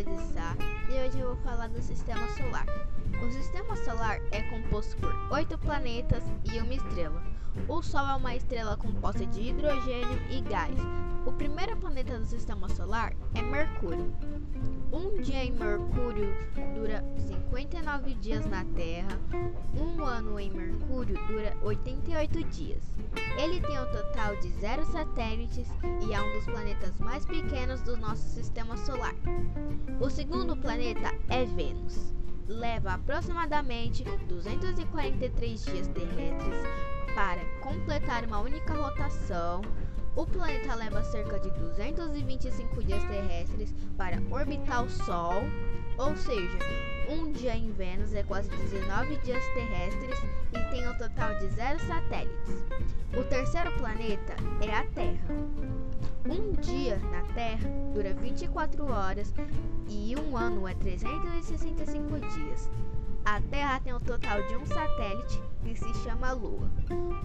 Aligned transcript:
E 0.00 0.92
hoje 0.92 1.20
eu 1.20 1.34
vou 1.34 1.36
falar 1.44 1.68
do 1.68 1.82
Sistema 1.82 2.26
Solar. 2.28 2.64
O 3.22 3.30
Sistema 3.30 3.76
Solar 3.76 4.18
é 4.30 4.40
composto 4.48 4.96
por 4.96 5.14
oito 5.30 5.58
planetas 5.58 6.24
e 6.50 6.58
uma 6.58 6.72
estrela. 6.72 7.22
O 7.68 7.82
Sol 7.82 8.06
é 8.06 8.14
uma 8.14 8.34
estrela 8.34 8.78
composta 8.78 9.26
de 9.26 9.50
hidrogênio 9.50 10.18
e 10.30 10.40
gás. 10.40 10.74
O 11.26 11.32
primeiro 11.32 11.76
planeta 11.76 12.18
do 12.18 12.24
Sistema 12.24 12.66
Solar 12.70 13.14
é 13.34 13.42
Mercúrio. 13.42 14.10
Um 14.90 15.20
dia 15.20 15.44
em 15.44 15.52
Mercúrio 15.52 16.34
dura 16.74 17.04
59 17.28 18.14
dias 18.14 18.46
na 18.46 18.64
Terra, 18.64 19.18
um 19.78 20.02
ano 20.02 20.40
em 20.40 20.50
Mercúrio 20.50 21.14
dura 21.28 21.54
88 21.62 22.42
dias. 22.44 22.82
Ele 23.36 23.60
tem 23.60 23.78
um 23.78 23.92
total 23.92 24.34
de 24.36 24.50
zero 24.52 24.84
satélites 24.86 25.68
e 26.08 26.14
é 26.14 26.20
um 26.20 26.32
dos 26.32 26.44
planetas 26.46 26.98
mais 26.98 27.24
pequenos 27.26 27.82
do 27.82 27.96
nosso 27.98 28.26
sistema 28.30 28.76
solar. 28.78 29.14
O 29.98 30.08
segundo 30.08 30.56
planeta 30.56 31.12
é 31.28 31.44
Vênus. 31.44 32.14
Leva 32.46 32.94
aproximadamente 32.94 34.04
243 34.28 35.64
dias 35.64 35.88
terrestres 35.88 36.62
para 37.14 37.44
completar 37.60 38.24
uma 38.24 38.40
única 38.40 38.74
rotação. 38.74 39.62
O 40.16 40.26
planeta 40.26 40.74
leva 40.74 41.02
cerca 41.02 41.38
de 41.38 41.50
225 41.50 42.82
dias 42.84 43.02
terrestres 43.04 43.74
para 43.96 44.20
orbitar 44.30 44.84
o 44.84 44.90
Sol, 44.90 45.42
ou 45.98 46.16
seja, 46.16 46.58
um 47.10 47.32
dia 47.32 47.56
em 47.56 47.72
Vênus 47.72 48.14
é 48.14 48.22
quase 48.22 48.48
19 48.48 49.16
dias 49.18 49.44
terrestres 49.54 50.18
e 50.52 50.70
tem 50.70 50.88
um 50.88 50.94
total 50.96 51.36
de 51.38 51.48
zero 51.48 51.78
satélites. 51.80 52.64
O 53.18 53.24
terceiro 53.24 53.72
planeta 53.72 54.36
é 54.60 54.72
a 54.72 54.86
Terra. 54.86 55.34
Um 56.24 56.52
dia 56.52 56.96
na 57.10 57.22
Terra 57.34 57.68
dura 57.92 58.14
24 58.14 58.92
horas 58.92 59.34
e 59.88 60.14
um 60.16 60.36
ano 60.36 60.68
é 60.68 60.74
365 60.74 62.20
dias. 62.20 62.70
A 63.24 63.40
Terra 63.42 63.78
tem 63.80 63.94
um 63.94 64.00
total 64.00 64.42
de 64.48 64.56
um 64.56 64.64
satélite 64.64 65.42
que 65.62 65.76
se 65.76 65.92
chama 66.02 66.32
Lua. 66.32 66.70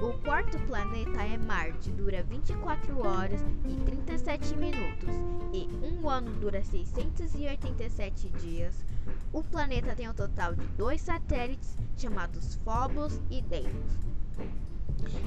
O 0.00 0.12
quarto 0.22 0.58
planeta 0.66 1.20
é 1.22 1.36
Marte, 1.36 1.90
dura 1.90 2.22
24 2.22 3.06
horas 3.06 3.40
e 3.64 3.74
37 3.84 4.56
minutos, 4.56 5.08
e 5.52 5.68
um 5.84 6.08
ano 6.08 6.30
dura 6.38 6.62
687 6.62 8.28
dias. 8.30 8.84
O 9.32 9.42
planeta 9.42 9.94
tem 9.96 10.08
um 10.08 10.14
total 10.14 10.54
de 10.54 10.64
dois 10.68 11.00
satélites 11.00 11.76
chamados 11.96 12.54
Phobos 12.64 13.20
e 13.28 13.42
Deimos. 13.42 13.98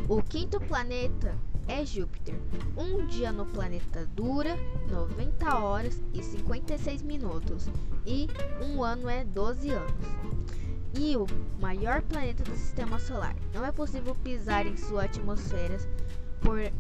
O 0.08 0.24
quinto 0.24 0.62
planeta 0.62 1.38
é 1.68 1.86
Júpiter. 1.86 2.36
Um 2.78 3.06
dia 3.08 3.32
no 3.32 3.46
planeta 3.46 4.06
dura 4.16 4.58
90 4.90 5.58
horas 5.58 6.02
e 6.14 6.22
56 6.22 7.02
minutos 7.02 7.70
e 8.06 8.28
um 8.62 8.84
ano 8.84 9.10
é 9.10 9.24
12 9.24 9.70
anos. 9.70 9.94
E 11.00 11.18
o 11.18 11.26
maior 11.60 12.02
planeta 12.04 12.44
do 12.44 12.56
sistema 12.56 13.00
solar. 13.00 13.36
Não 13.54 13.66
é 13.66 13.72
possível 13.72 14.16
pisar 14.24 14.68
em 14.68 14.78
sua 14.78 15.06
atmosfera 15.06 15.78
porque, 16.44 16.72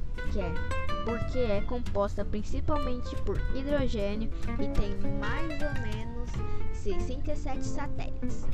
porque 1.05 1.39
é 1.39 1.61
composta 1.61 2.23
principalmente 2.23 3.15
por 3.23 3.39
hidrogênio 3.55 4.29
e 4.59 4.67
tem 4.69 4.95
mais 5.19 5.61
ou 5.61 5.81
menos 5.81 6.29
67 6.73 7.65
satélites. 7.65 8.45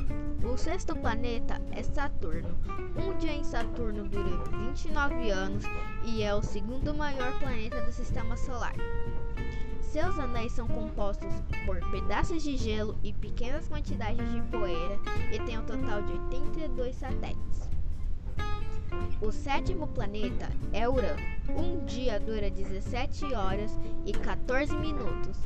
O 0.42 0.56
sexto 0.56 0.96
planeta 0.96 1.60
é 1.72 1.82
Saturno. 1.82 2.56
Um 2.96 3.16
dia 3.18 3.32
em 3.32 3.44
Saturno 3.44 4.08
dura 4.08 4.42
29 4.68 5.30
anos 5.30 5.64
e 6.04 6.22
é 6.22 6.34
o 6.34 6.42
segundo 6.42 6.94
maior 6.94 7.38
planeta 7.38 7.80
do 7.82 7.92
sistema 7.92 8.36
solar. 8.36 8.74
Seus 9.80 10.18
anéis 10.18 10.52
são 10.52 10.68
compostos 10.68 11.34
por 11.66 11.80
pedaços 11.90 12.42
de 12.44 12.56
gelo 12.56 12.96
e 13.02 13.12
pequenas 13.12 13.68
quantidades 13.68 14.30
de 14.32 14.40
poeira 14.42 14.96
e 15.32 15.38
tem 15.40 15.58
um 15.58 15.64
total 15.64 16.00
de 16.02 16.12
82 16.12 16.94
satélites. 16.94 17.68
O 19.20 19.30
sétimo 19.30 19.86
planeta 19.86 20.48
é 20.72 20.88
Urano. 20.88 21.20
Um 21.50 21.84
dia 21.84 22.18
dura 22.18 22.50
17 22.50 23.34
horas 23.34 23.78
e 24.06 24.12
14 24.12 24.74
minutos, 24.76 25.36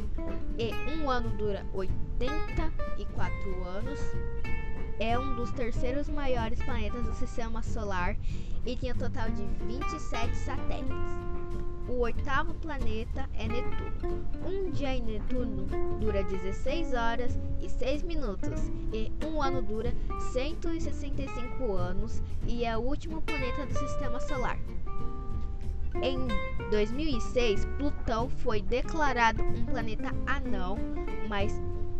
e 0.59 0.72
um 0.97 1.10
ano 1.10 1.31
dura 1.37 1.65
84 1.72 3.65
anos. 3.65 4.00
É 4.99 5.19
um 5.19 5.34
dos 5.34 5.50
terceiros 5.50 6.09
maiores 6.09 6.59
planetas 6.62 7.05
do 7.05 7.15
sistema 7.15 7.62
solar 7.62 8.16
e 8.65 8.77
tem 8.77 8.93
um 8.93 8.97
total 8.97 9.28
de 9.31 9.44
27 9.66 10.37
satélites. 10.37 11.25
O 11.88 11.99
oitavo 12.00 12.55
planeta 12.55 13.28
é 13.34 13.47
Netuno. 13.47 14.25
Um 14.47 14.71
dia 14.71 14.97
em 14.97 15.03
Netuno 15.03 15.66
dura 16.00 16.22
16 16.22 16.94
horas 16.94 17.38
e 17.60 17.69
6 17.69 18.03
minutos, 18.05 18.59
e 18.93 19.12
um 19.27 19.43
ano 19.43 19.60
dura 19.60 19.93
165 20.32 21.72
anos 21.72 22.22
e 22.47 22.65
é 22.65 22.76
o 22.76 22.81
último 22.81 23.21
planeta 23.21 23.66
do 23.66 23.75
sistema 23.78 24.19
solar. 24.21 24.59
Em 26.03 26.27
2006, 26.71 27.65
Plutão 27.78 28.28
foi 28.28 28.60
declarado 28.62 29.43
um 29.43 29.65
planeta 29.66 30.15
anão, 30.27 30.77
mas 31.28 31.53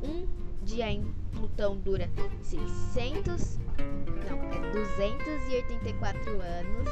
um 0.03 0.27
dia 0.63 0.91
em 0.91 1.05
Plutão 1.33 1.77
dura 1.79 2.09
600, 2.43 3.59
não, 4.29 4.39
é 4.51 4.73
284 4.73 6.41
anos 6.41 6.89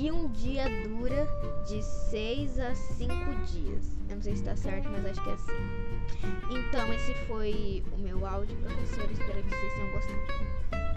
e 0.00 0.10
um 0.10 0.28
dia 0.28 0.64
dura 0.88 1.28
de 1.66 1.82
6 1.82 2.58
a 2.58 2.74
5 2.74 3.12
dias. 3.52 3.98
Eu 4.08 4.16
não 4.16 4.22
sei 4.22 4.34
se 4.34 4.40
está 4.40 4.56
certo, 4.56 4.88
mas 4.88 5.04
acho 5.04 5.22
que 5.22 5.28
é 5.28 5.32
assim. 5.34 5.52
Então, 6.50 6.92
esse 6.94 7.14
foi 7.26 7.84
o 7.92 7.98
meu 7.98 8.26
áudio, 8.26 8.56
professor. 8.56 9.10
Espero 9.10 9.42
que 9.42 9.50
vocês 9.50 9.74
tenham 9.74 9.90
gostado. 9.92 10.89